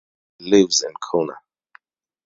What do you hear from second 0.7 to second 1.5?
in Khulna.